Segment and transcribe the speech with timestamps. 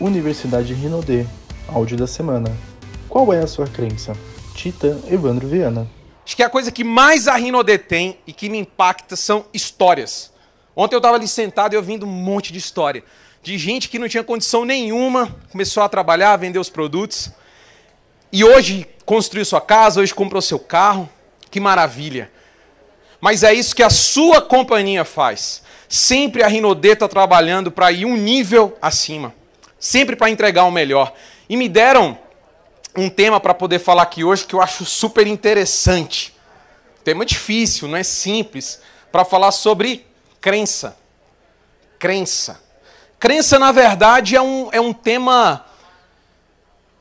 [0.00, 1.26] Universidade Rinodê,
[1.66, 2.56] áudio da semana.
[3.08, 4.16] Qual é a sua crença?
[4.54, 5.88] Tita Evandro Viana.
[6.24, 10.32] Acho que a coisa que mais a Rinodê tem e que me impacta são histórias.
[10.76, 13.02] Ontem eu estava ali sentado e ouvindo um monte de história.
[13.42, 17.32] De gente que não tinha condição nenhuma, começou a trabalhar, vender os produtos.
[18.30, 21.08] E hoje construiu sua casa, hoje comprou seu carro.
[21.50, 22.30] Que maravilha.
[23.20, 25.60] Mas é isso que a sua companhia faz.
[25.88, 29.34] Sempre a Rinodê está trabalhando para ir um nível acima.
[29.78, 31.12] Sempre para entregar o melhor.
[31.48, 32.18] E me deram
[32.96, 36.34] um tema para poder falar aqui hoje que eu acho super interessante.
[37.04, 38.80] Tema difícil, não é simples,
[39.12, 40.04] para falar sobre
[40.40, 40.96] crença.
[41.98, 42.60] Crença.
[43.18, 45.64] Crença, na verdade, é um, é um tema.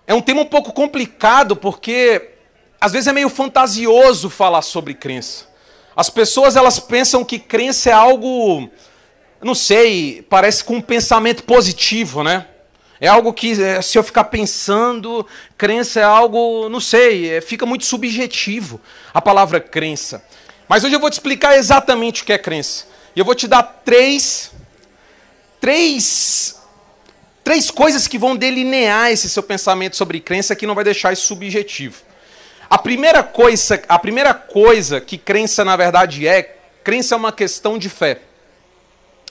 [0.05, 2.31] É um tema um pouco complicado, porque
[2.79, 5.45] às vezes é meio fantasioso falar sobre crença.
[5.95, 8.69] As pessoas elas pensam que crença é algo,
[9.41, 12.47] não sei, parece com um pensamento positivo, né?
[12.99, 15.25] É algo que, é, se eu ficar pensando,
[15.57, 18.81] crença é algo, não sei, é, fica muito subjetivo
[19.13, 20.23] a palavra crença.
[20.67, 22.85] Mas hoje eu vou te explicar exatamente o que é crença.
[23.15, 24.51] E eu vou te dar três,
[25.61, 26.59] três,
[27.43, 31.27] três coisas que vão delinear esse seu pensamento sobre crença que não vai deixar isso
[31.27, 32.01] subjetivo.
[32.69, 37.77] A primeira coisa, a primeira coisa que crença na verdade é, crença é uma questão
[37.77, 38.21] de fé.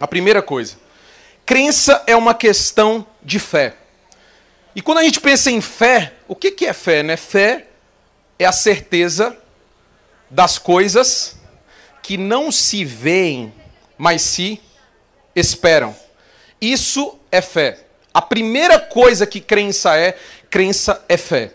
[0.00, 0.85] A primeira coisa.
[1.46, 3.76] Crença é uma questão de fé.
[4.74, 7.04] E quando a gente pensa em fé, o que, que é fé?
[7.04, 7.16] Né?
[7.16, 7.68] Fé
[8.36, 9.34] é a certeza
[10.28, 11.38] das coisas
[12.02, 13.54] que não se veem,
[13.96, 14.60] mas se
[15.36, 15.94] esperam.
[16.60, 17.78] Isso é fé.
[18.12, 20.18] A primeira coisa que crença é,
[20.50, 21.54] crença é fé.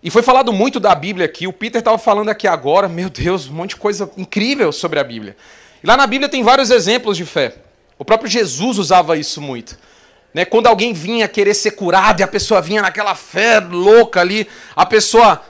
[0.00, 1.48] E foi falado muito da Bíblia aqui.
[1.48, 5.04] O Peter estava falando aqui agora, meu Deus, um monte de coisa incrível sobre a
[5.04, 5.36] Bíblia.
[5.82, 7.56] E lá na Bíblia tem vários exemplos de fé.
[7.98, 9.78] O próprio Jesus usava isso muito.
[10.34, 10.44] Né?
[10.44, 14.86] Quando alguém vinha querer ser curado e a pessoa vinha naquela fé louca ali, a
[14.86, 15.42] pessoa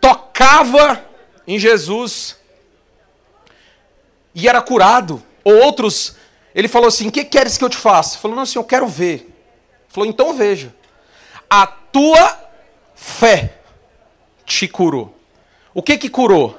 [0.00, 1.04] tocava
[1.46, 2.36] em Jesus
[4.34, 5.22] e era curado.
[5.44, 6.16] Ou outros,
[6.54, 8.18] ele falou assim: O que queres que eu te faça?
[8.18, 9.34] Falou: Não, assim, eu quero ver.
[9.88, 10.74] Falou: Então veja.
[11.48, 12.38] A tua
[12.94, 13.54] fé
[14.46, 15.16] te curou.
[15.74, 16.58] O que que curou?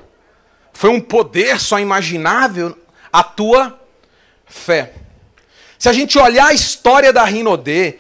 [0.74, 2.78] Foi um poder só imaginável?
[3.12, 3.80] A tua
[4.46, 4.94] fé.
[5.81, 7.96] Se a gente olhar a história da Rinodê,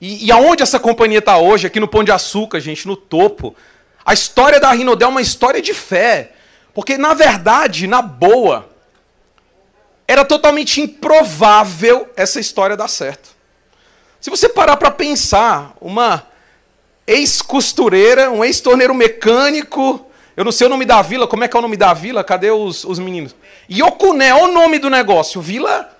[0.00, 3.54] e, e aonde essa companhia está hoje, aqui no Pão de Açúcar, gente, no topo,
[4.02, 6.32] a história da Rinodê é uma história de fé.
[6.72, 8.66] Porque, na verdade, na boa,
[10.08, 13.28] era totalmente improvável essa história dar certo.
[14.18, 16.26] Se você parar para pensar, uma
[17.06, 20.06] ex-costureira, um ex-torneiro mecânico.
[20.34, 22.24] Eu não sei o nome da vila, como é que é o nome da vila?
[22.24, 23.36] Cadê os, os meninos?
[23.68, 25.42] Iocuné, olha o nome do negócio.
[25.42, 25.93] Vila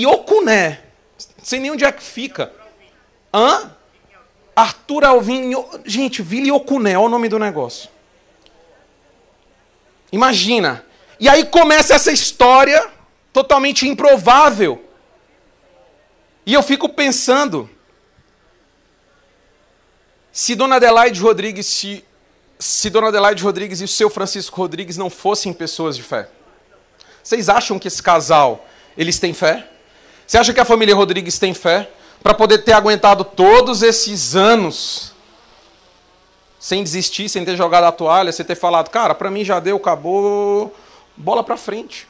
[0.00, 0.80] Iocuné.
[1.42, 2.52] Sei nem onde é que fica.
[3.32, 3.70] Hã?
[4.54, 5.52] Arthur Alvim.
[5.84, 7.90] Gente, Vila Iocuné, olha o nome do negócio.
[10.10, 10.84] Imagina.
[11.18, 12.90] E aí começa essa história
[13.32, 14.84] totalmente improvável.
[16.44, 17.70] E eu fico pensando,
[20.32, 22.04] se Dona Adelaide Rodrigues, se,
[22.58, 26.28] se Dona Adelaide Rodrigues e o seu Francisco Rodrigues não fossem pessoas de fé,
[27.22, 28.66] vocês acham que esse casal,
[28.96, 29.68] eles têm fé?
[30.32, 31.90] Você acha que a família Rodrigues tem fé
[32.22, 35.12] para poder ter aguentado todos esses anos
[36.58, 39.76] sem desistir, sem ter jogado a toalha, sem ter falado, cara, para mim já deu,
[39.76, 40.74] acabou,
[41.14, 42.08] bola para frente.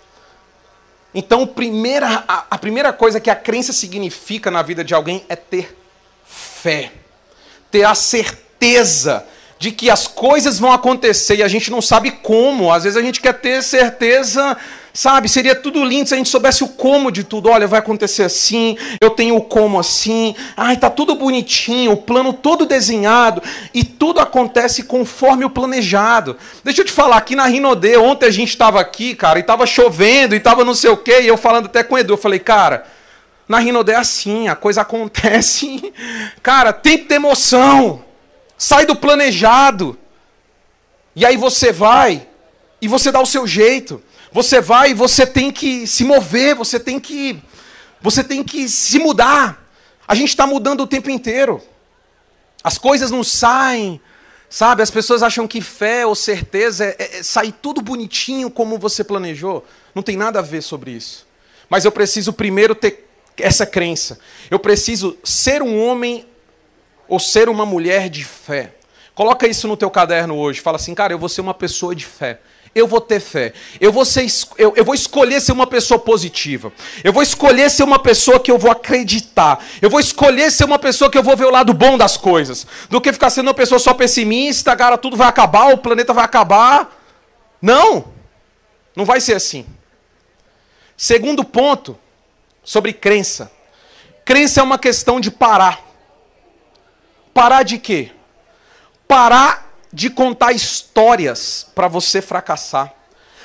[1.13, 5.35] Então, primeira, a, a primeira coisa que a crença significa na vida de alguém é
[5.35, 5.77] ter
[6.25, 6.93] fé
[7.73, 9.27] ter a certeza
[9.59, 12.73] de que as coisas vão acontecer e a gente não sabe como.
[12.73, 14.57] Às vezes a gente quer ter certeza,
[14.93, 15.29] sabe?
[15.29, 17.49] Seria tudo lindo se a gente soubesse o como de tudo.
[17.49, 20.35] Olha, vai acontecer assim, eu tenho o como assim.
[20.57, 23.43] Ai, tá tudo bonitinho, o plano todo desenhado
[23.73, 26.37] e tudo acontece conforme o planejado.
[26.63, 29.67] Deixa eu te falar, aqui na Rinodê, ontem a gente estava aqui, cara, e estava
[29.67, 32.19] chovendo e estava não sei o quê, e eu falando até com o Edu, eu
[32.19, 32.85] falei, cara,
[33.49, 35.93] na Rinodé é assim, a coisa acontece.
[36.43, 38.05] Cara, tem que ter emoção.
[38.57, 39.99] Sai do planejado.
[41.15, 42.27] E aí você vai
[42.81, 44.03] e você dá o seu jeito.
[44.33, 47.43] Você vai e você tem que se mover, você tem que
[48.01, 49.65] você tem que se mudar.
[50.09, 51.63] A gente está mudando o tempo inteiro.
[52.65, 54.01] As coisas não saem,
[54.49, 54.83] sabe?
[54.83, 59.05] As pessoas acham que fé ou certeza é, é, é sair tudo bonitinho como você
[59.05, 59.65] planejou.
[59.95, 61.27] Não tem nada a ver sobre isso.
[61.69, 64.19] Mas eu preciso primeiro ter essa crença.
[64.51, 66.27] Eu preciso ser um homem
[67.09, 68.75] ou ser uma mulher de fé.
[69.15, 70.61] Coloca isso no teu caderno hoje.
[70.61, 72.41] Fala assim, cara, eu vou ser uma pessoa de fé.
[72.75, 73.53] Eu vou ter fé.
[73.81, 74.27] Eu vou, ser,
[74.57, 76.73] eu, eu vou escolher ser uma pessoa positiva.
[77.05, 79.63] Eu vou escolher ser uma pessoa que eu vou acreditar.
[79.81, 82.67] Eu vou escolher ser uma pessoa que eu vou ver o lado bom das coisas.
[82.89, 86.25] Do que ficar sendo uma pessoa só pessimista, cara, tudo vai acabar, o planeta vai
[86.25, 86.99] acabar.
[87.61, 88.07] Não!
[88.97, 89.67] Não vai ser assim.
[90.97, 91.99] Segundo ponto,
[92.63, 93.51] sobre crença.
[94.25, 95.81] Crença é uma questão de parar.
[97.35, 98.13] Parar de quê?
[99.09, 102.95] Parar de contar histórias para você fracassar.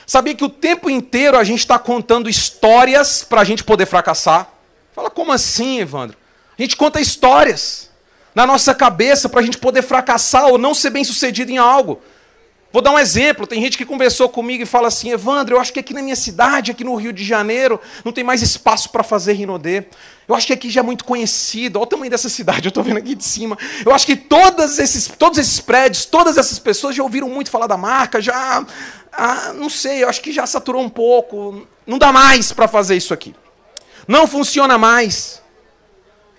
[0.06, 4.50] Sabia que o tempo inteiro a gente está contando histórias para a gente poder fracassar?
[4.94, 6.18] Fala, como assim, Evandro?
[6.58, 7.90] A gente conta histórias
[8.34, 12.02] na nossa cabeça para a gente poder fracassar ou não ser bem sucedido em algo.
[12.72, 13.48] Vou dar um exemplo.
[13.48, 16.16] Tem gente que conversou comigo e fala assim: Evandro, eu acho que aqui na minha
[16.16, 19.86] cidade, aqui no Rio de Janeiro, não tem mais espaço para fazer Rinodê.
[20.28, 21.78] Eu acho que aqui já é muito conhecido.
[21.78, 23.58] Olha o tamanho dessa cidade, eu estou vendo aqui de cima.
[23.86, 27.68] Eu acho que todos esses, todos esses prédios, todas essas pessoas já ouviram muito falar
[27.68, 28.66] da marca, já.
[29.12, 31.66] Ah, não sei, eu acho que já saturou um pouco.
[31.86, 33.34] Não dá mais para fazer isso aqui.
[34.08, 35.42] Não funciona mais.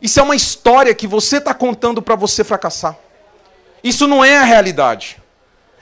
[0.01, 2.97] Isso é uma história que você está contando para você fracassar.
[3.83, 5.17] Isso não é a realidade.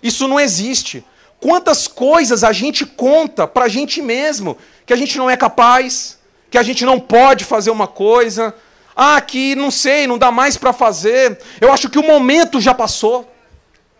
[0.02, 1.04] Isso não existe.
[1.40, 6.18] Quantas coisas a gente conta para a gente mesmo que a gente não é capaz,
[6.50, 8.54] que a gente não pode fazer uma coisa,
[8.94, 11.38] ah, que não sei, não dá mais para fazer.
[11.60, 13.30] Eu acho que o momento já passou.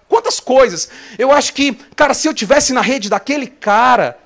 [0.09, 0.89] Quantas coisas?
[1.19, 4.17] Eu acho que, cara, se eu tivesse na rede daquele cara,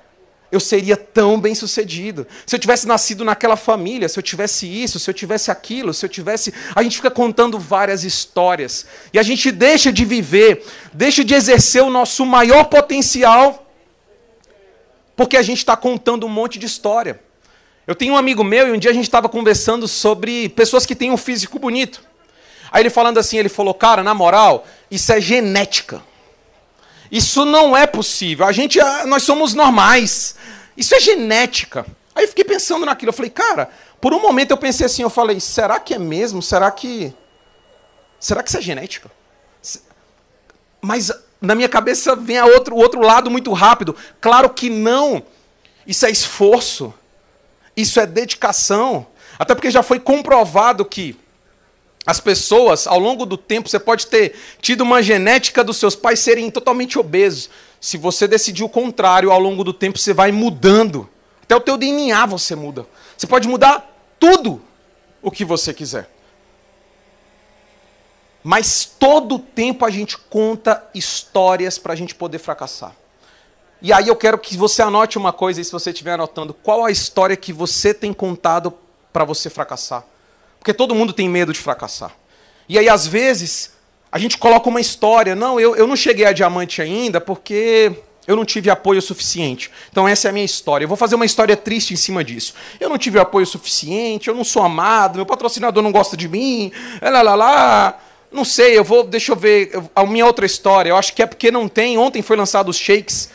[0.51, 2.27] eu seria tão bem sucedido.
[2.45, 6.05] Se eu tivesse nascido naquela família, se eu tivesse isso, se eu tivesse aquilo, se
[6.05, 6.53] eu tivesse.
[6.75, 8.85] A gente fica contando várias histórias.
[9.13, 13.65] E a gente deixa de viver, deixa de exercer o nosso maior potencial,
[15.15, 17.19] porque a gente está contando um monte de história.
[17.87, 20.95] Eu tenho um amigo meu e um dia a gente estava conversando sobre pessoas que
[20.95, 22.03] têm um físico bonito.
[22.71, 26.01] Aí ele falando assim, ele falou, cara, na moral, isso é genética.
[27.11, 28.45] Isso não é possível.
[28.45, 30.35] A gente, ah, nós somos normais.
[30.77, 31.85] Isso é genética.
[32.15, 33.09] Aí eu fiquei pensando naquilo.
[33.09, 33.69] Eu falei, cara,
[33.99, 36.41] por um momento eu pensei assim, eu falei, será que é mesmo?
[36.41, 37.13] Será que.
[38.17, 39.11] Será que isso é genética?
[40.81, 41.11] Mas
[41.41, 43.95] na minha cabeça vem a outro, o outro lado muito rápido.
[44.21, 45.21] Claro que não.
[45.85, 46.93] Isso é esforço.
[47.75, 49.05] Isso é dedicação.
[49.37, 51.19] Até porque já foi comprovado que
[52.05, 56.19] as pessoas, ao longo do tempo, você pode ter tido uma genética dos seus pais
[56.19, 57.49] serem totalmente obesos.
[57.79, 61.07] Se você decidir o contrário, ao longo do tempo você vai mudando.
[61.43, 62.87] Até o teu DNA você muda.
[63.15, 64.61] Você pode mudar tudo
[65.21, 66.09] o que você quiser.
[68.43, 72.95] Mas todo tempo a gente conta histórias para a gente poder fracassar.
[73.79, 76.83] E aí eu quero que você anote uma coisa, e se você estiver anotando, qual
[76.85, 78.73] a história que você tem contado
[79.13, 80.03] para você fracassar?
[80.61, 82.11] Porque todo mundo tem medo de fracassar.
[82.69, 83.73] E aí, às vezes,
[84.11, 85.35] a gente coloca uma história.
[85.35, 87.91] Não, eu, eu não cheguei a diamante ainda porque
[88.27, 89.71] eu não tive apoio suficiente.
[89.91, 90.85] Então, essa é a minha história.
[90.85, 92.53] Eu vou fazer uma história triste em cima disso.
[92.79, 96.71] Eu não tive apoio suficiente, eu não sou amado, meu patrocinador não gosta de mim,
[97.01, 97.99] lá, lá, lá.
[98.31, 99.03] Não sei, eu vou.
[99.03, 99.71] Deixa eu ver.
[99.95, 101.97] A minha outra história, eu acho que é porque não tem.
[101.97, 103.31] Ontem foi lançado os shakes,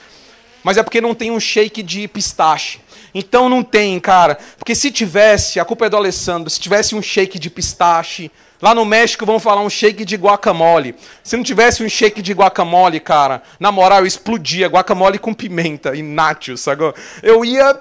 [0.62, 2.78] mas é porque não tem um shake de pistache.
[3.18, 4.36] Então não tem, cara.
[4.58, 8.30] Porque se tivesse, a culpa é do Alessandro, se tivesse um shake de pistache,
[8.60, 10.94] lá no México vão falar um shake de guacamole.
[11.24, 14.68] Se não tivesse um shake de guacamole, cara, na moral, eu explodia.
[14.68, 16.82] Guacamole com pimenta e nachos, sabe?
[17.22, 17.80] Eu ia.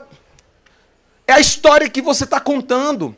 [1.27, 3.13] É a história que você está contando.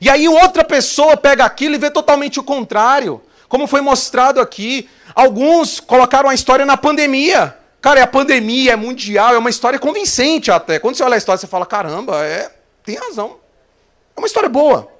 [0.00, 3.20] E aí outra pessoa pega aquilo e vê totalmente o contrário.
[3.50, 4.88] Como foi mostrado aqui.
[5.14, 7.59] Alguns colocaram a história na pandemia.
[7.80, 10.78] Cara, é a pandemia, é mundial, é uma história convincente até.
[10.78, 13.38] Quando você olha a história, você fala: caramba, é, tem razão.
[14.14, 14.90] É uma história boa.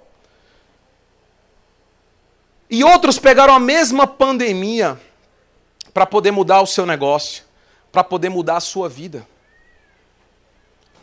[2.71, 4.99] E outros pegaram a mesma pandemia
[5.93, 7.43] para poder mudar o seu negócio,
[7.91, 9.27] para poder mudar a sua vida.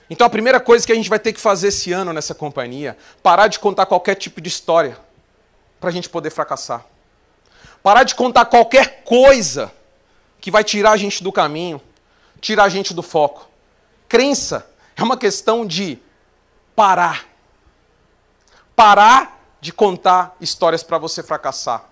[0.10, 2.98] Então a primeira coisa que a gente vai ter que fazer esse ano nessa companhia,
[3.22, 4.98] parar de contar qualquer tipo de história
[5.79, 6.86] para a gente poder fracassar.
[7.84, 9.72] Parar de contar qualquer coisa
[10.48, 11.82] que vai tirar a gente do caminho,
[12.39, 13.50] tirar a gente do foco.
[14.08, 16.00] Crença é uma questão de
[16.74, 17.25] parar.
[18.74, 21.84] Parar de contar histórias para você fracassar.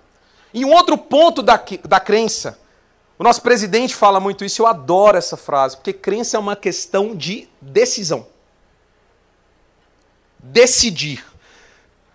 [0.54, 2.58] E um outro ponto da, da crença,
[3.20, 7.14] o nosso presidente fala muito isso, eu adoro essa frase, porque crença é uma questão
[7.14, 8.26] de decisão.
[10.40, 11.26] Decidir.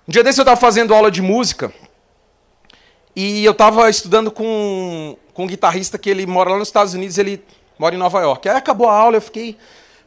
[0.08, 1.70] Um dia desse eu estava fazendo aula de música
[3.14, 7.18] e eu estava estudando com com um guitarrista que ele mora lá nos Estados Unidos,
[7.18, 7.44] ele
[7.78, 8.48] mora em Nova York.
[8.48, 9.56] Aí acabou a aula, eu fiquei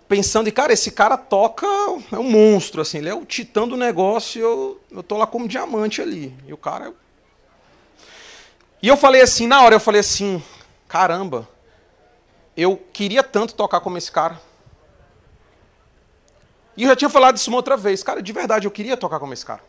[0.07, 1.65] pensando, e cara, esse cara toca,
[2.11, 5.47] é um monstro, assim, ele é o titã do negócio, eu, eu tô lá como
[5.47, 6.35] diamante ali.
[6.45, 6.93] E o cara.
[8.81, 10.43] E eu falei assim, na hora eu falei assim,
[10.87, 11.47] caramba,
[12.55, 14.39] eu queria tanto tocar como esse cara.
[16.75, 18.03] E eu já tinha falado isso uma outra vez.
[18.03, 19.63] Cara, de verdade, eu queria tocar como esse cara.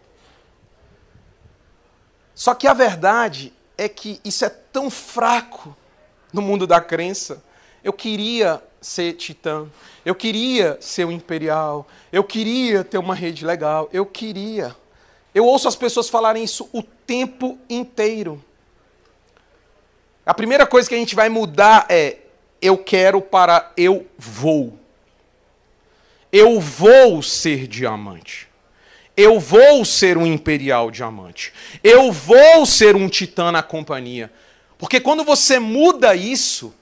[2.34, 5.74] Só que a verdade é que isso é tão fraco
[6.32, 7.42] no mundo da crença.
[7.82, 9.66] Eu queria ser titã,
[10.04, 14.74] eu queria ser um imperial, eu queria ter uma rede legal, eu queria.
[15.32, 18.42] Eu ouço as pessoas falarem isso o tempo inteiro.
[20.26, 22.18] A primeira coisa que a gente vai mudar é
[22.60, 24.76] eu quero para eu vou.
[26.32, 28.48] Eu vou ser diamante.
[29.16, 31.52] Eu vou ser um imperial diamante.
[31.82, 34.32] Eu vou ser um titã na companhia.
[34.78, 36.74] Porque quando você muda isso,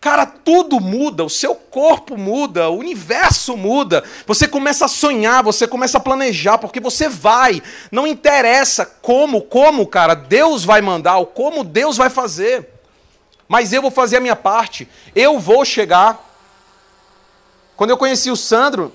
[0.00, 4.04] cara, tudo muda, o seu corpo muda, o universo muda.
[4.26, 7.62] Você começa a sonhar, você começa a planejar, porque você vai.
[7.90, 12.68] Não interessa como, como, cara, Deus vai mandar, ou como Deus vai fazer.
[13.48, 14.88] Mas eu vou fazer a minha parte.
[15.14, 16.22] Eu vou chegar.
[17.76, 18.92] Quando eu conheci o Sandro,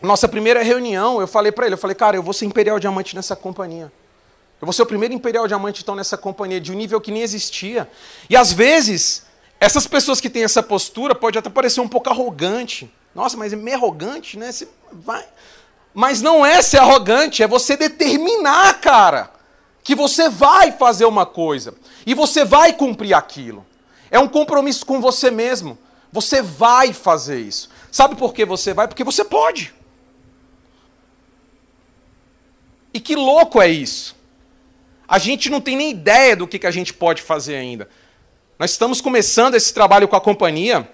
[0.00, 3.16] nossa primeira reunião, eu falei para ele, eu falei, cara, eu vou ser Imperial Diamante
[3.16, 3.90] nessa companhia.
[4.60, 7.22] Eu vou ser o primeiro Imperial Diamante, então, nessa companhia, de um nível que nem
[7.22, 7.88] existia.
[8.28, 9.26] E às vezes,
[9.60, 12.90] essas pessoas que têm essa postura pode até parecer um pouco arrogante.
[13.14, 14.50] Nossa, mas é meio arrogante, né?
[14.50, 15.24] Você vai...
[15.92, 19.30] Mas não é ser arrogante, é você determinar, cara,
[19.82, 21.74] que você vai fazer uma coisa.
[22.04, 23.64] E você vai cumprir aquilo.
[24.10, 25.78] É um compromisso com você mesmo.
[26.12, 27.70] Você vai fazer isso.
[27.90, 28.88] Sabe por que você vai?
[28.88, 29.74] Porque você pode.
[32.92, 34.16] E que louco é isso?
[35.08, 37.88] A gente não tem nem ideia do que, que a gente pode fazer ainda.
[38.58, 40.88] Nós estamos começando esse trabalho com a companhia.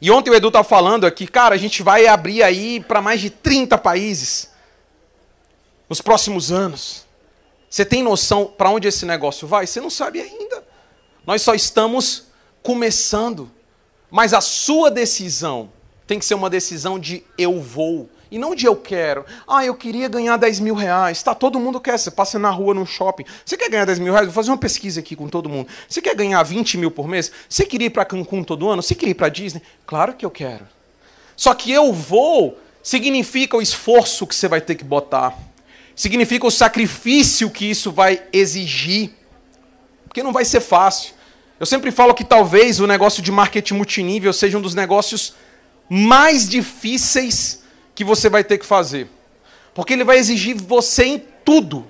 [0.00, 3.20] E ontem o Edu estava falando aqui, cara, a gente vai abrir aí para mais
[3.20, 4.50] de 30 países
[5.88, 7.04] nos próximos anos.
[7.68, 9.66] Você tem noção para onde esse negócio vai?
[9.66, 10.64] Você não sabe ainda.
[11.26, 12.28] Nós só estamos
[12.62, 13.50] começando.
[14.10, 15.70] Mas a sua decisão
[16.06, 18.08] tem que ser uma decisão de eu vou.
[18.30, 19.24] E não de eu quero.
[19.46, 21.22] Ah, eu queria ganhar 10 mil reais.
[21.22, 21.98] Tá, todo mundo quer.
[21.98, 23.24] Você passa na rua, no shopping.
[23.44, 24.26] Você quer ganhar 10 mil reais?
[24.26, 25.68] Vou fazer uma pesquisa aqui com todo mundo.
[25.88, 27.32] Você quer ganhar 20 mil por mês?
[27.48, 28.82] Você queria ir para Cancún todo ano?
[28.82, 29.62] Você queria ir para Disney?
[29.84, 30.66] Claro que eu quero.
[31.36, 35.36] Só que eu vou significa o esforço que você vai ter que botar.
[35.96, 39.10] Significa o sacrifício que isso vai exigir.
[40.06, 41.14] Porque não vai ser fácil.
[41.58, 45.34] Eu sempre falo que talvez o negócio de marketing multinível seja um dos negócios
[45.88, 47.59] mais difíceis
[48.00, 49.10] que você vai ter que fazer.
[49.74, 51.86] Porque ele vai exigir você em tudo.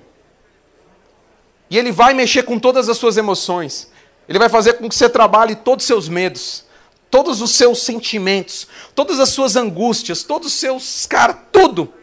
[1.69, 3.89] E ele vai mexer com todas as suas emoções.
[4.27, 6.65] Ele vai fazer com que você trabalhe todos os seus medos,
[7.09, 11.93] todos os seus sentimentos, todas as suas angústias, todos os seus, cara, tudo.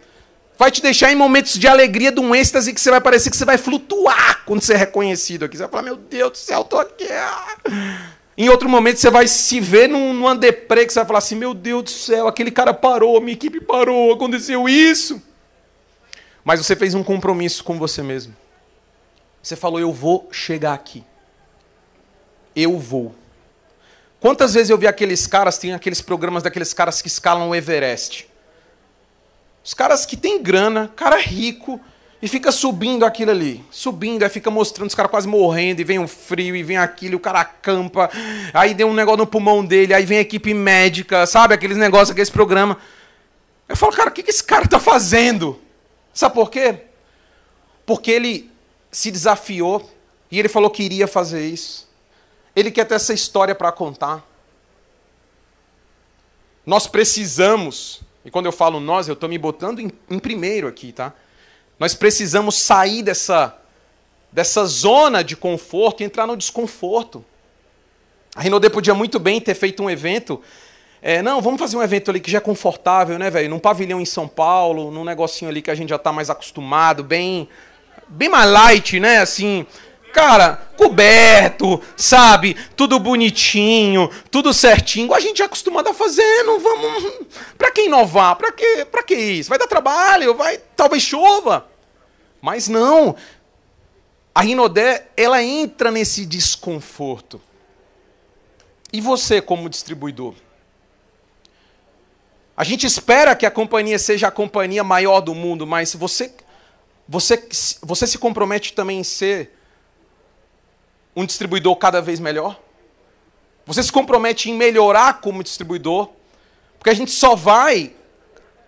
[0.59, 3.37] Vai te deixar em momentos de alegria, de um êxtase que você vai parecer que
[3.37, 5.55] você vai flutuar quando você é reconhecido aqui.
[5.59, 7.05] Você vai falar, meu Deus do céu, tô aqui.
[8.41, 11.35] Em outro momento você vai se ver num, numa deprê que você vai falar assim:
[11.35, 15.21] meu Deus do céu, aquele cara parou, minha equipe parou, aconteceu isso.
[16.45, 18.37] Mas você fez um compromisso com você mesmo.
[19.43, 21.03] Você falou: eu vou chegar aqui.
[22.55, 23.13] Eu vou.
[24.21, 28.29] Quantas vezes eu vi aqueles caras, tem aqueles programas daqueles caras que escalam o Everest?
[29.65, 31.81] Os caras que têm grana, cara rico,
[32.21, 36.01] e fica subindo aquilo ali, subindo, aí fica mostrando os caras quase morrendo, e vem
[36.01, 38.11] um frio, e vem aquilo, e o cara acampa,
[38.53, 41.55] aí deu um negócio no pulmão dele, aí vem a equipe médica, sabe?
[41.55, 42.77] Aqueles negócios, aqueles programas.
[43.69, 45.61] Eu falo, cara, o que, que esse cara tá fazendo?
[46.13, 46.87] Sabe por quê?
[47.87, 48.51] Porque ele
[48.91, 49.89] se desafiou
[50.31, 51.89] e ele falou que iria fazer isso.
[52.57, 54.27] Ele quer ter essa história para contar.
[56.67, 60.93] Nós precisamos, e quando eu falo nós, eu estou me botando em, em primeiro aqui,
[60.93, 61.15] tá?
[61.79, 63.57] Nós precisamos sair dessa,
[64.33, 67.25] dessa zona de conforto e entrar no desconforto.
[68.35, 70.43] A Rinodê podia muito bem ter feito um evento.
[71.01, 73.49] É, não, vamos fazer um evento ali que já é confortável, né, velho?
[73.49, 77.05] Num pavilhão em São Paulo, num negocinho ali que a gente já está mais acostumado,
[77.05, 77.49] bem,
[78.09, 79.19] bem mais light, né?
[79.19, 79.65] Assim,
[80.19, 82.57] cara, coberto, sabe?
[82.75, 85.15] Tudo bonitinho, tudo certinho.
[85.15, 87.29] A gente é acostumado a fazer, não vamos.
[87.57, 88.35] Pra que inovar?
[88.35, 89.49] Pra que, pra que isso?
[89.49, 90.59] Vai dar trabalho, vai.
[90.75, 91.69] Talvez chova.
[92.43, 93.15] Mas não.
[94.35, 97.41] A Rinodé, ela entra nesse desconforto.
[98.93, 100.35] E você, como distribuidor?
[102.57, 106.35] A gente espera que a companhia seja a companhia maior do mundo, mas você,
[107.07, 107.49] você,
[107.83, 109.58] você se compromete também em ser
[111.21, 112.61] um distribuidor cada vez melhor?
[113.67, 116.11] Você se compromete em melhorar como distribuidor?
[116.79, 117.93] Porque a gente só vai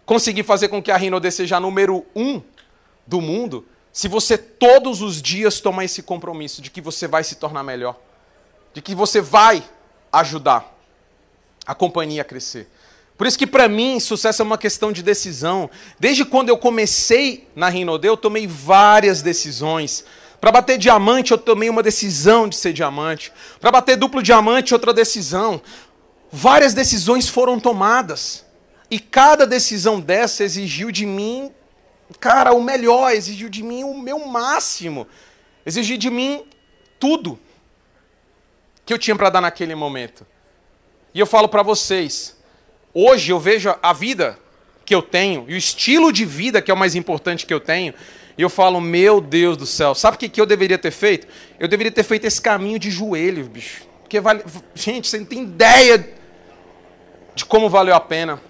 [0.04, 2.42] conseguir fazer com que a Rinode seja a número um
[3.06, 7.36] do mundo se você todos os dias tomar esse compromisso de que você vai se
[7.36, 7.96] tornar melhor.
[8.74, 9.62] De que você vai
[10.12, 10.76] ajudar
[11.64, 12.68] a companhia a crescer.
[13.16, 15.70] Por isso que para mim sucesso é uma questão de decisão.
[15.98, 20.04] Desde quando eu comecei na Rinode, eu tomei várias decisões.
[20.40, 23.32] Para bater diamante, eu tomei uma decisão de ser diamante.
[23.60, 25.60] Para bater duplo diamante, outra decisão.
[26.32, 28.46] Várias decisões foram tomadas.
[28.90, 31.52] E cada decisão dessa exigiu de mim,
[32.18, 35.06] cara, o melhor, exigiu de mim o meu máximo.
[35.66, 36.44] Exigiu de mim
[36.98, 37.38] tudo
[38.86, 40.26] que eu tinha para dar naquele momento.
[41.12, 42.40] E eu falo para vocês,
[42.92, 44.36] Hoje eu vejo a vida
[44.84, 47.60] que eu tenho e o estilo de vida que é o mais importante que eu
[47.60, 47.94] tenho,
[48.40, 51.26] e eu falo, meu Deus do céu, sabe o que, que eu deveria ter feito?
[51.58, 53.82] Eu deveria ter feito esse caminho de joelho, bicho.
[54.00, 54.42] Porque vale.
[54.74, 56.14] Gente, você não tem ideia
[57.34, 58.40] de como valeu a pena.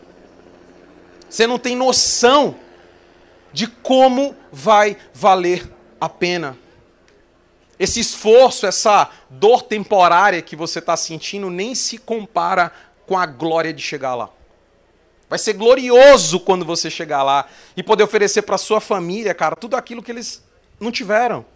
[1.29, 2.55] Você não tem noção
[3.53, 5.69] de como vai valer
[6.01, 6.57] a pena.
[7.77, 12.71] Esse esforço, essa dor temporária que você está sentindo nem se compara
[13.09, 14.31] com a glória de chegar lá.
[15.31, 17.47] Vai ser glorioso quando você chegar lá
[17.77, 20.43] e poder oferecer para sua família, cara, tudo aquilo que eles
[20.81, 21.47] não tiveram.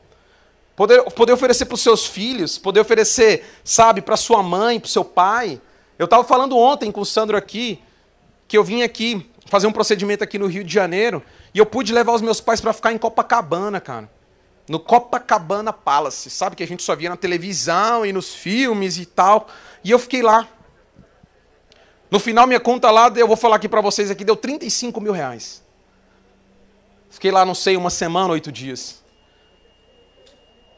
[0.76, 4.90] Poder, poder oferecer para os seus filhos, poder oferecer, sabe, para sua mãe, para o
[4.90, 5.60] seu pai.
[5.98, 7.80] Eu estava falando ontem com o Sandro aqui,
[8.46, 11.20] que eu vim aqui fazer um procedimento aqui no Rio de Janeiro
[11.52, 14.08] e eu pude levar os meus pais para ficar em Copacabana, cara.
[14.68, 19.04] No Copacabana Palace, sabe que a gente só via na televisão e nos filmes e
[19.04, 19.48] tal.
[19.82, 20.48] E eu fiquei lá.
[22.14, 25.10] No final, minha conta lá, eu vou falar aqui para vocês aqui, deu 35 mil
[25.10, 25.60] reais.
[27.10, 29.02] Fiquei lá, não sei, uma semana, oito dias.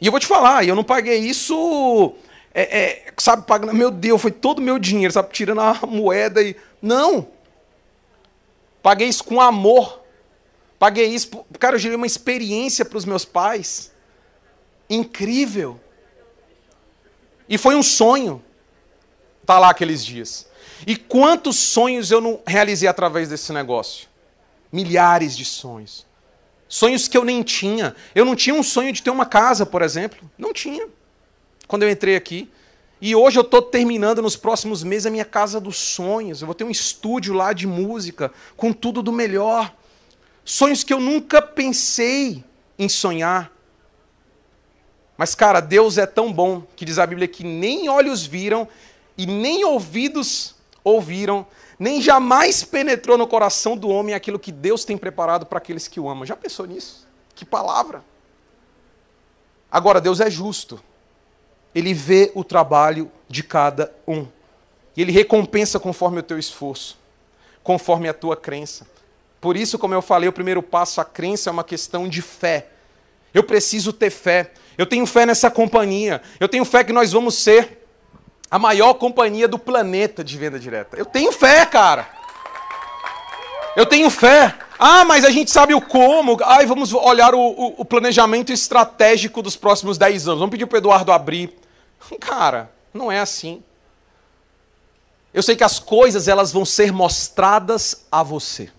[0.00, 2.14] E eu vou te falar, eu não paguei isso,
[2.54, 6.40] é, é, sabe, pagando, meu Deus, foi todo o meu dinheiro, sabe, tirando a moeda
[6.42, 6.56] e.
[6.80, 7.28] Não!
[8.82, 10.00] Paguei isso com amor.
[10.78, 13.92] Paguei isso, cara, eu gerei uma experiência para os meus pais.
[14.88, 15.78] Incrível.
[17.46, 18.42] E foi um sonho
[19.42, 20.46] estar tá lá aqueles dias.
[20.84, 24.08] E quantos sonhos eu não realizei através desse negócio?
[24.72, 26.04] Milhares de sonhos.
[26.68, 27.94] Sonhos que eu nem tinha.
[28.14, 30.28] Eu não tinha um sonho de ter uma casa, por exemplo.
[30.36, 30.88] Não tinha.
[31.68, 32.50] Quando eu entrei aqui.
[33.00, 36.40] E hoje eu estou terminando nos próximos meses a minha casa dos sonhos.
[36.40, 39.72] Eu vou ter um estúdio lá de música, com tudo do melhor.
[40.44, 42.42] Sonhos que eu nunca pensei
[42.78, 43.52] em sonhar.
[45.16, 48.68] Mas, cara, Deus é tão bom que diz a Bíblia que nem olhos viram
[49.16, 50.55] e nem ouvidos
[50.86, 51.44] ouviram,
[51.80, 55.98] nem jamais penetrou no coração do homem aquilo que Deus tem preparado para aqueles que
[55.98, 56.24] o amam.
[56.24, 57.08] Já pensou nisso?
[57.34, 58.04] Que palavra!
[59.68, 60.80] Agora, Deus é justo.
[61.74, 64.28] Ele vê o trabalho de cada um.
[64.96, 66.96] E ele recompensa conforme o teu esforço,
[67.64, 68.86] conforme a tua crença.
[69.40, 72.68] Por isso, como eu falei, o primeiro passo, a crença é uma questão de fé.
[73.34, 74.52] Eu preciso ter fé.
[74.78, 76.22] Eu tenho fé nessa companhia.
[76.38, 77.85] Eu tenho fé que nós vamos ser
[78.50, 80.96] a maior companhia do planeta de venda direta.
[80.96, 82.08] Eu tenho fé, cara.
[83.74, 84.54] Eu tenho fé.
[84.78, 86.38] Ah, mas a gente sabe o como.
[86.44, 90.40] Ai, vamos olhar o, o, o planejamento estratégico dos próximos 10 anos.
[90.40, 91.54] Vamos pedir para o Eduardo abrir.
[92.20, 93.62] Cara, não é assim.
[95.32, 98.70] Eu sei que as coisas elas vão ser mostradas a você.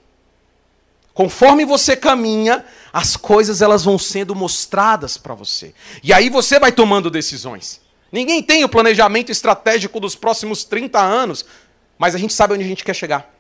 [1.13, 5.73] Conforme você caminha, as coisas elas vão sendo mostradas para você.
[6.03, 7.81] E aí você vai tomando decisões.
[8.11, 11.45] Ninguém tem o planejamento estratégico dos próximos 30 anos,
[11.97, 13.33] mas a gente sabe onde a gente quer chegar.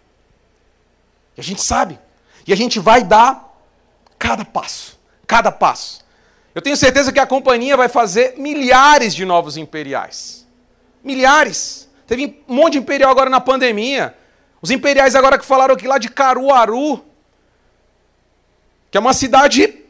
[1.37, 1.99] E a gente sabe.
[2.45, 3.55] E a gente vai dar
[4.17, 6.05] cada passo, cada passo.
[6.55, 10.45] Eu tenho certeza que a companhia vai fazer milhares de novos imperiais.
[11.03, 11.87] Milhares.
[12.07, 14.17] Teve um monte de imperial agora na pandemia.
[14.61, 17.05] Os imperiais agora que falaram aqui lá de Caruaru,
[18.89, 19.83] que é uma cidade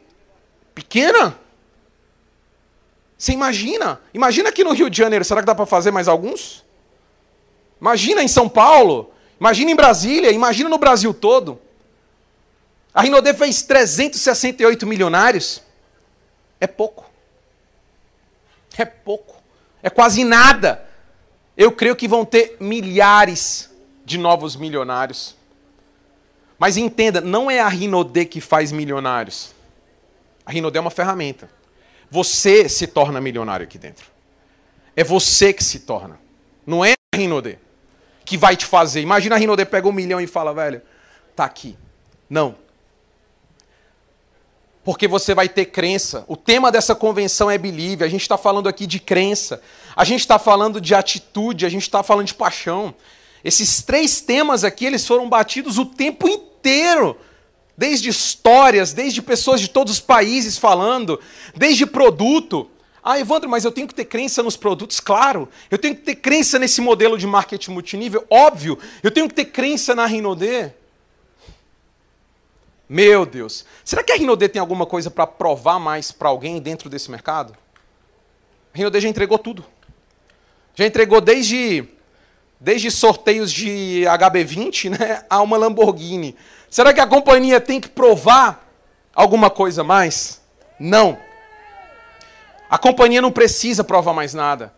[0.75, 1.39] pequena,
[3.17, 3.99] você imagina?
[4.13, 6.63] Imagina aqui no Rio de Janeiro, será que dá para fazer mais alguns?
[7.81, 11.59] Imagina em São Paulo, imagina em Brasília, imagina no Brasil todo.
[12.93, 15.61] A Rinode fez 368 milionários.
[16.59, 17.05] É pouco.
[18.77, 19.35] É pouco.
[19.81, 20.83] É quase nada.
[21.55, 23.71] Eu creio que vão ter milhares
[24.05, 25.35] de novos milionários.
[26.57, 29.53] Mas entenda, não é a Rinode que faz milionários.
[30.45, 31.56] A Rinode é uma ferramenta.
[32.09, 34.05] Você se torna milionário aqui dentro.
[34.95, 36.19] É você que se torna.
[36.65, 37.59] Não é a Rinode
[38.25, 39.01] que vai te fazer.
[39.01, 40.81] Imagina a Rinode pega um milhão e fala, velho,
[41.35, 41.77] tá aqui.
[42.29, 42.55] Não.
[44.83, 46.25] Porque você vai ter crença.
[46.27, 48.03] O tema dessa convenção é believe.
[48.03, 49.61] A gente está falando aqui de crença.
[49.95, 51.65] A gente está falando de atitude.
[51.65, 52.93] A gente está falando de paixão.
[53.43, 57.17] Esses três temas aqui, eles foram batidos o tempo inteiro
[57.77, 61.19] Desde histórias, desde pessoas de todos os países falando,
[61.55, 62.69] desde produto.
[63.03, 64.99] Ah, Evandro, mas eu tenho que ter crença nos produtos?
[64.99, 65.47] Claro.
[65.69, 68.25] Eu tenho que ter crença nesse modelo de marketing multinível?
[68.29, 68.79] Óbvio.
[69.03, 70.71] Eu tenho que ter crença na Rinodê?
[72.89, 73.65] Meu Deus.
[73.83, 77.55] Será que a Rinodê tem alguma coisa para provar mais para alguém dentro desse mercado?
[78.73, 79.63] A Rinodê já entregou tudo.
[80.73, 81.85] Já entregou desde,
[82.59, 86.35] desde sorteios de HB20 né, a uma Lamborghini.
[86.69, 88.67] Será que a companhia tem que provar
[89.13, 90.41] alguma coisa mais?
[90.79, 91.17] Não.
[92.69, 94.73] A companhia não precisa provar mais nada.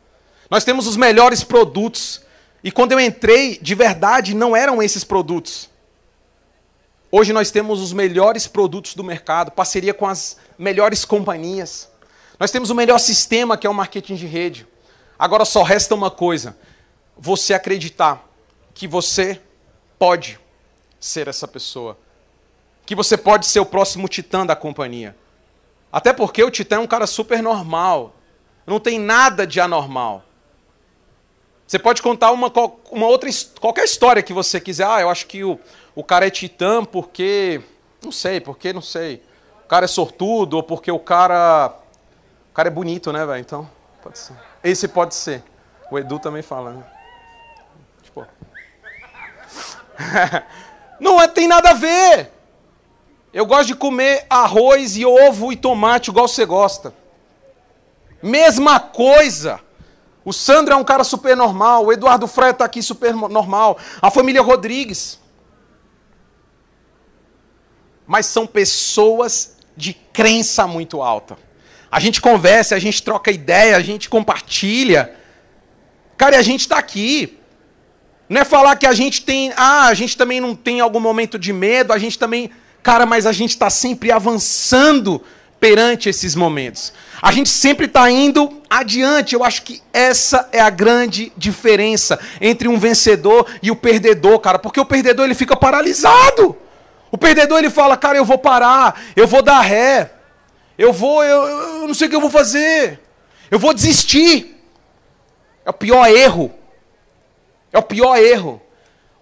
[0.49, 2.21] Nós temos os melhores produtos.
[2.63, 5.69] E quando eu entrei, de verdade, não eram esses produtos.
[7.11, 11.89] Hoje nós temos os melhores produtos do mercado, parceria com as melhores companhias.
[12.39, 14.67] Nós temos o melhor sistema, que é o marketing de rede.
[15.17, 16.55] Agora só resta uma coisa:
[17.17, 18.23] você acreditar
[18.75, 19.41] que você
[19.97, 20.39] pode
[20.99, 21.97] ser essa pessoa.
[22.85, 25.15] Que você pode ser o próximo titã da companhia.
[25.91, 28.13] Até porque o Titã é um cara super normal.
[28.65, 30.23] Não tem nada de anormal.
[31.65, 32.51] Você pode contar uma,
[32.91, 34.85] uma outra qualquer história que você quiser.
[34.87, 35.59] Ah, eu acho que o,
[35.95, 37.61] o cara é titã porque.
[38.03, 39.23] Não sei, porque não sei.
[39.65, 41.75] O cara é sortudo, ou porque o cara.
[42.51, 43.39] O cara é bonito, né, velho?
[43.39, 43.69] Então,
[44.01, 44.33] pode ser.
[44.63, 45.43] Esse pode ser.
[45.91, 46.83] O Edu também fala, né?
[48.03, 48.25] Tipo.
[50.99, 52.31] não é, tem nada a ver.
[53.33, 56.93] Eu gosto de comer arroz e ovo e tomate igual você gosta.
[58.21, 59.59] Mesma coisa.
[60.25, 64.11] O Sandro é um cara super normal, o Eduardo Freire está aqui super normal, a
[64.11, 65.19] família Rodrigues.
[68.05, 71.37] Mas são pessoas de crença muito alta.
[71.91, 75.15] A gente conversa, a gente troca ideia, a gente compartilha.
[76.17, 77.38] Cara, e a gente está aqui.
[78.29, 79.51] Não é falar que a gente tem.
[79.57, 83.25] Ah, a gente também não tem algum momento de medo, a gente também Cara, mas
[83.25, 85.21] a gente está sempre avançando
[85.59, 86.93] perante esses momentos.
[87.21, 89.35] A gente sempre está indo adiante.
[89.35, 94.57] Eu acho que essa é a grande diferença entre um vencedor e o perdedor, cara.
[94.57, 96.55] Porque o perdedor ele fica paralisado.
[97.11, 100.11] O perdedor ele fala, cara, eu vou parar, eu vou dar ré,
[100.77, 102.99] eu vou, eu, eu não sei o que eu vou fazer,
[103.49, 104.55] eu vou desistir.
[105.65, 106.53] É o pior erro.
[107.71, 108.61] É o pior erro.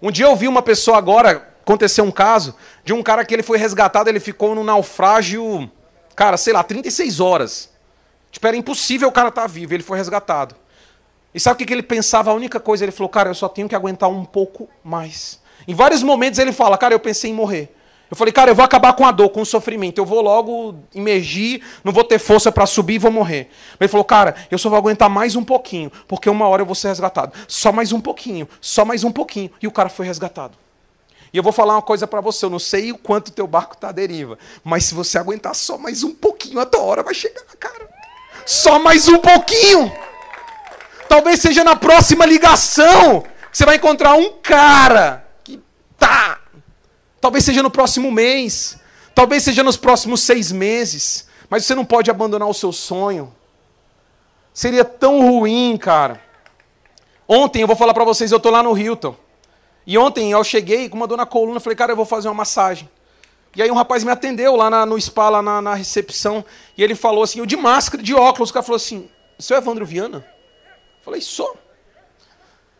[0.01, 3.43] Um dia eu vi uma pessoa agora, aconteceu um caso de um cara que ele
[3.43, 5.69] foi resgatado, ele ficou no naufrágio,
[6.15, 7.69] cara, sei lá, 36 horas.
[8.31, 10.55] Tipo, era impossível o cara estar tá vivo, ele foi resgatado.
[11.33, 12.31] E sabe o que, que ele pensava?
[12.31, 15.39] A única coisa, ele falou, cara, eu só tenho que aguentar um pouco mais.
[15.67, 17.75] Em vários momentos ele fala, cara, eu pensei em morrer.
[18.09, 19.97] Eu falei, cara, eu vou acabar com a dor, com o sofrimento.
[19.97, 23.49] Eu vou logo imergir, não vou ter força para subir e vou morrer.
[23.79, 26.75] Ele falou, cara, eu só vou aguentar mais um pouquinho, porque uma hora eu vou
[26.75, 27.33] ser resgatado.
[27.47, 29.51] Só mais um pouquinho, só mais um pouquinho.
[29.61, 30.57] E o cara foi resgatado.
[31.33, 33.73] E eu vou falar uma coisa para você, eu não sei o quanto teu barco
[33.73, 37.13] está à deriva, mas se você aguentar só mais um pouquinho, a tua hora vai
[37.13, 37.89] chegar, cara.
[38.45, 39.91] Só mais um pouquinho.
[41.09, 45.61] Talvez seja na próxima ligação que você vai encontrar um cara que
[45.97, 46.39] tá.
[47.27, 48.77] Talvez seja no próximo mês.
[49.13, 51.27] Talvez seja nos próximos seis meses.
[51.49, 53.35] Mas você não pode abandonar o seu sonho.
[54.53, 56.21] Seria tão ruim, cara.
[57.27, 59.13] Ontem eu vou falar para vocês, eu tô lá no Hilton.
[59.85, 62.33] E ontem eu cheguei com uma dor na coluna, falei, cara, eu vou fazer uma
[62.33, 62.89] massagem.
[63.53, 66.45] E aí um rapaz me atendeu lá na, no spa, lá na, na, recepção,
[66.77, 69.59] e ele falou assim, eu de máscara, de óculos, o cara falou assim, seu é
[69.59, 70.25] Evandro Viana?
[70.99, 71.57] Eu falei, sou.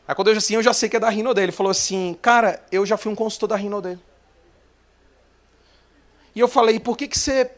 [0.07, 1.47] Aí quando eu assim, eu já sei que é da Rino dele.
[1.47, 4.06] Ele falou assim, cara, eu já fui um consultor da Rino dele.
[6.37, 7.49] E eu falei, por que, que você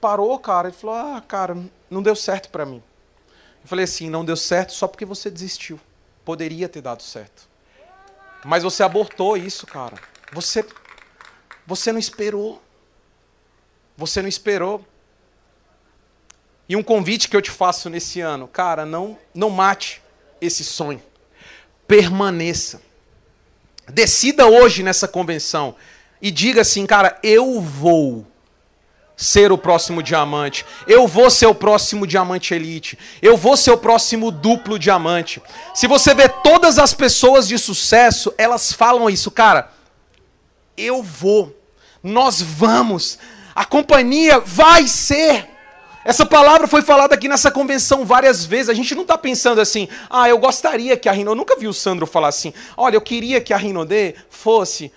[0.00, 0.68] parou, cara?
[0.68, 1.56] Ele falou, ah, cara,
[1.90, 2.80] não deu certo para mim.
[3.60, 5.80] Eu falei assim, não deu certo só porque você desistiu.
[6.24, 7.48] Poderia ter dado certo.
[8.44, 9.96] Mas você abortou isso, cara.
[10.32, 10.64] Você
[11.66, 12.62] você não esperou.
[13.96, 14.86] Você não esperou.
[16.68, 20.00] E um convite que eu te faço nesse ano, cara, não não mate
[20.40, 21.02] esse sonho.
[21.84, 22.80] Permaneça.
[23.88, 25.74] Decida hoje nessa convenção
[26.20, 28.26] e diga assim, cara, eu vou
[29.20, 30.64] ser o próximo diamante.
[30.86, 32.98] Eu vou ser o próximo diamante elite.
[33.20, 35.42] Eu vou ser o próximo duplo diamante.
[35.74, 39.70] Se você vê todas as pessoas de sucesso, elas falam isso, cara.
[40.74, 41.54] Eu vou.
[42.02, 43.18] Nós vamos.
[43.54, 45.50] A companhia vai ser.
[46.02, 48.70] Essa palavra foi falada aqui nessa convenção várias vezes.
[48.70, 51.32] A gente não está pensando assim, ah, eu gostaria que a Rinodê.
[51.32, 54.90] Eu nunca vi o Sandro falar assim, olha, eu queria que a Rinodê fosse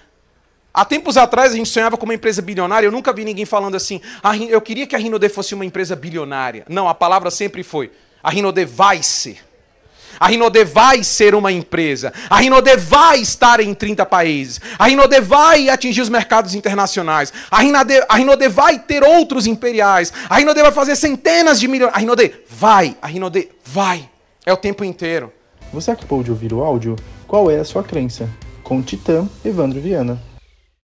[0.73, 3.75] Há tempos atrás a gente sonhava com uma empresa bilionária, eu nunca vi ninguém falando
[3.75, 4.01] assim,
[4.49, 6.65] eu queria que a Rinode fosse uma empresa bilionária.
[6.67, 7.91] Não, a palavra sempre foi,
[8.23, 9.37] a Rinode vai ser.
[10.19, 12.13] A Rinode vai ser uma empresa.
[12.29, 14.61] A Rinode vai estar em 30 países.
[14.77, 17.33] A Rinode vai atingir os mercados internacionais.
[17.49, 20.13] A Rinode, a Rinode vai ter outros imperiais.
[20.29, 21.93] A Rinode vai fazer centenas de milhões.
[21.93, 22.95] A Rinode vai.
[23.01, 24.07] A Rinode vai.
[24.45, 25.33] É o tempo inteiro.
[25.73, 26.95] Você acabou de ouvir o áudio?
[27.27, 28.29] Qual é a sua crença?
[28.63, 30.21] Com Titã Evandro Viana.